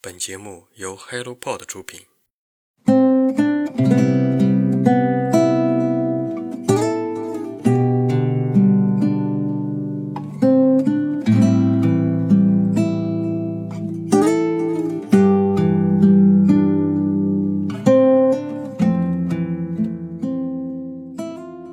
[0.00, 2.02] 本节目由 HelloPod 出品。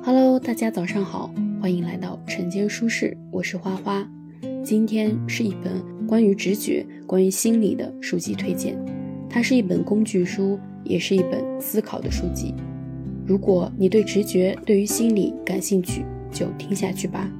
[0.02, 1.30] Hello，大家早上好，
[1.62, 4.04] 欢迎来到晨间书适，我是花花。
[4.66, 8.76] 今天是一本关于直觉、关于心理的书籍推荐，
[9.30, 12.52] 它是一本工具书，也是一本思考的书籍。
[13.24, 17.30] 如果你对直觉、对于心理感兴趣，就听下去吧。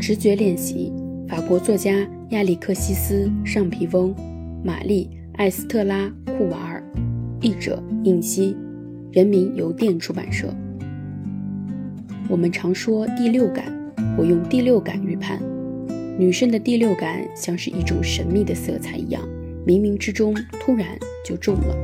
[0.00, 0.90] 直觉练习，
[1.28, 1.92] 法国作家
[2.30, 4.14] 亚历克西斯·尚皮翁，
[4.64, 6.06] 玛丽·艾斯特拉·
[6.36, 6.82] 库瓦尔，
[7.40, 8.56] 译者应希，
[9.12, 10.52] 人民邮电出版社。
[12.28, 13.64] 我们常说第六感，
[14.18, 15.40] 我用第六感预判，
[16.18, 19.22] 女生的第六感像是一种神秘的色彩一样，
[19.66, 20.86] 冥冥之中突然
[21.24, 21.76] 就中了。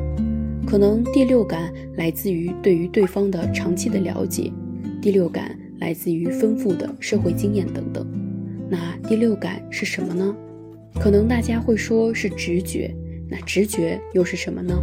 [0.66, 4.52] 可能第六感来自于对于对方的长期的了解，
[5.00, 5.56] 第六感。
[5.80, 8.06] 来自于丰富的社会经验等等。
[8.70, 10.32] 那第六感是什么呢？
[11.00, 12.94] 可能大家会说是直觉。
[13.32, 14.78] 那直觉又是什么呢？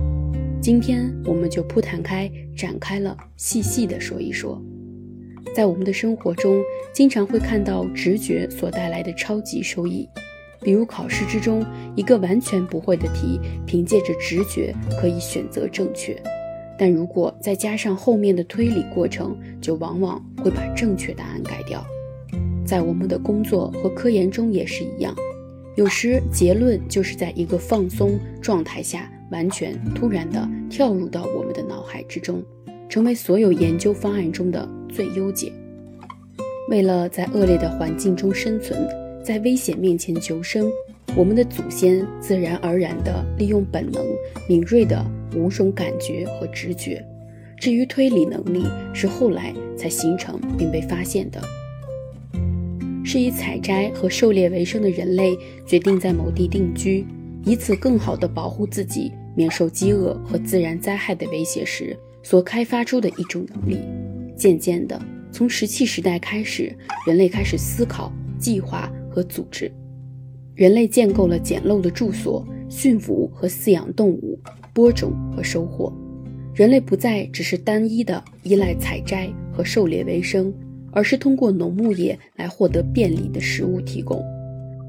[0.59, 4.59] 今天我们就铺摊开展开了，细细的说一说。
[5.55, 6.59] 在我们的生活中，
[6.91, 10.09] 经常会看到直觉所带来的超级收益，
[10.63, 11.63] 比如考试之中
[11.95, 16.19] 一个完全不会的题，凭借着直觉可以选择正确。
[16.75, 21.85] 但如果再加上后面的推理过程，就往往会把正确答案改掉。
[22.65, 25.15] 在我们的工作和科研中也是一样，
[25.79, 32.43] 有时结论就是在一个放松状态下，完全突然的跳入到我们的脑海之中，
[32.89, 35.53] 成为所有研究方案中的最优解。
[36.67, 38.85] 为了在恶劣的环境中生存，
[39.23, 40.69] 在危险面前求生。
[41.15, 44.05] 我们的祖先自然而然地利用本能、
[44.49, 45.01] 敏锐的
[45.33, 47.01] 五种感觉和直觉。
[47.55, 51.41] 至于推理能力，是后来才形成并被发现的。
[53.11, 57.03] 是以采摘和狩猎为生的人类决定在某地定居，
[57.43, 63.79] 以此更好地保护自己免受饥饿和自然灾害的威胁时所开发出的一种能力。
[64.37, 66.71] 渐渐的，从石器时代开始，
[67.07, 69.71] 人类开始思考、计划和组织。
[70.53, 74.39] 人类建构了简陋的住所，驯服和饲养动物，
[74.71, 75.91] 播种和收获。
[76.53, 80.53] 人类不再只是单一的依赖采摘和狩猎为生，
[80.91, 84.23] 而是通过农牧业来获得便利的食物提供。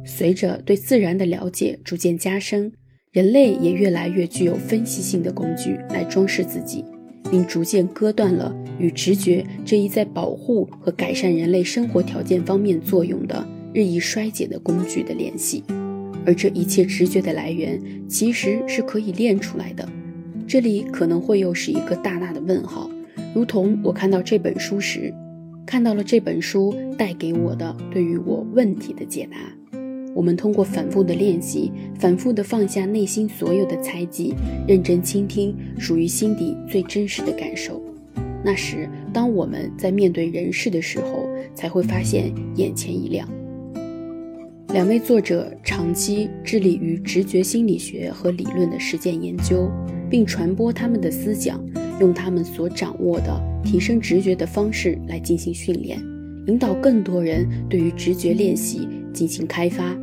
[0.05, 2.73] 随着对自然的了解逐渐加深，
[3.13, 6.85] 人类也越来越具有分析性的工具来装饰自己，
[7.31, 13.47] 并逐渐割断了与直觉这一在保护和改善人类生活条件方面作用的。
[13.73, 15.63] 日益衰减的工具的联系，
[16.27, 19.89] 而这一切直觉的来源其实是可以练出来的。
[20.45, 22.91] 这里可能会又是一个大大的问号，
[23.33, 25.15] 如同我看到这本书时，
[25.71, 29.39] 看到了这本书带给我的对于我问题的解答。
[30.17, 34.35] 我们通过反复的练习，反复的放下内心所有的猜忌，
[34.67, 37.81] 认真倾听属于心底最真实的感受。
[38.45, 43.29] 那时，当我们在面对人世的时候，才会发现眼前一亮。
[44.75, 49.71] 两位作者长期致力于直觉心理学和理论的实践研究，
[50.11, 51.65] 并传播他们的思想，
[52.01, 55.99] 用他们所掌握的提升直觉的方式来进行训练，
[56.47, 59.97] 引导更多人对于直觉练习进行开发。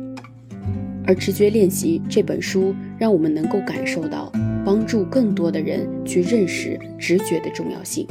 [1.04, 4.30] 而《直觉练习》这本书让我们能够感受到，
[4.64, 8.06] 帮助更多的人去认识直觉的重要性，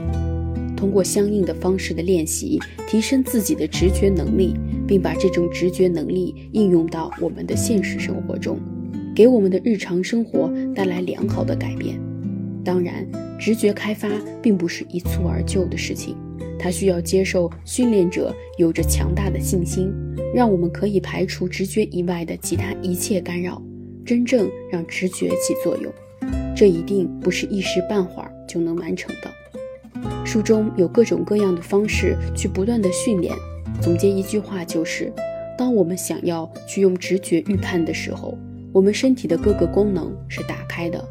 [0.75, 4.53] 通过相应的方式的练习，提升自己的直觉能力。
[4.88, 8.58] 并把这种直觉能力应用到我们的现实生活中，
[9.14, 12.00] 给我们的日常生活带来良好的改变。
[12.67, 13.07] 当然，
[13.39, 14.09] 直觉开发
[14.41, 16.17] 并不是一蹴而就的事情，
[16.59, 19.90] 它需要接受训练者有着强大的信心，
[20.35, 23.61] 让我们可以排除直觉以外的其他一切干扰，
[24.05, 25.90] 真正让直觉起作用。
[26.53, 29.31] 这一定不是一时半会儿就能完成的。
[30.25, 33.34] 书中有各种各样的方式去不断的训练。
[33.81, 35.09] 总结一句话就是：
[35.58, 38.37] 当我们想要去用直觉预判的时候，
[38.73, 41.02] 我们身体的各个功能是打开的，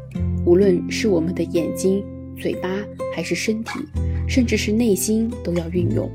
[0.47, 2.01] 无论是我们的眼睛、
[2.37, 2.69] 嘴巴，
[3.13, 3.71] 还是身体，
[4.29, 6.09] 甚至是内心，都要运用。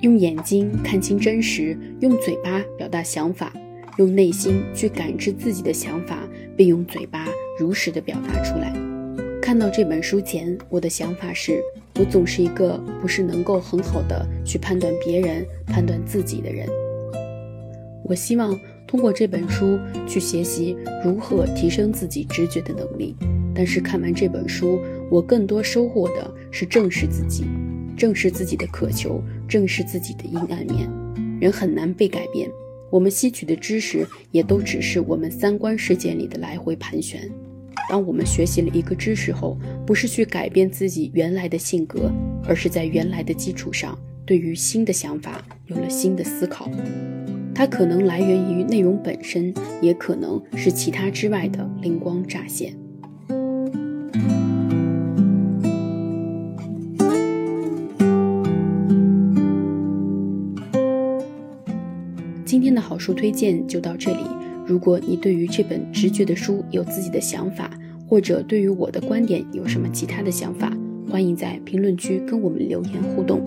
[0.00, 3.52] 用眼睛看清真实，用嘴巴表达想法，
[3.98, 6.26] 用内心去感知自己的想法，
[6.56, 7.28] 并用嘴巴
[7.60, 8.72] 如实的表达出来。
[9.42, 11.60] 看到这本书前，我的想法是，
[11.98, 16.66] 我总是一个不是能够很好的去判断别人、判断自己的人。
[18.02, 19.78] 我希望通过这本书
[20.08, 23.14] 去学习如何提升自己直觉的能力。
[23.54, 27.44] 但是看完这本书，我更多收获的是正视自己，
[27.96, 30.88] 正视自己的渴求，正视自己的阴暗面。
[31.40, 32.48] 人很难被改变，
[32.90, 37.30] 我们吸取的知识也都只是我们三观世界里的来回盘旋。
[37.90, 42.10] 当我们学习了一个知识后，不是去改变自己原来的性格，
[42.46, 46.70] 而是在原来的基础上，对于新的想法有了新的思考。
[47.54, 49.52] 它可能来源于内容本身，
[49.82, 52.74] 也可能是其他之外的灵光乍现。
[62.62, 64.20] 今天的好书推荐就到这里。
[64.64, 67.68] 如果你对于这本直觉的书有自己的想法，
[68.06, 70.72] 或者对于我的观点有什么其他的想法，
[71.10, 73.44] 欢迎在评论区跟我们留言互动。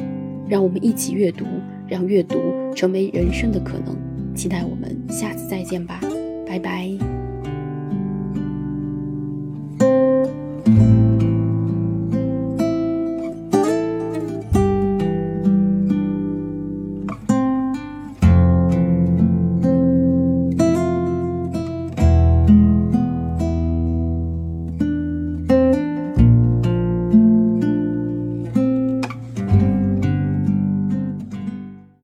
[0.50, 1.46] 让我们一起阅读，
[1.88, 2.36] 让阅读
[2.76, 3.96] 成为人生的可能。
[4.36, 6.02] 期待我们下次再见吧，
[6.46, 7.25] 拜拜。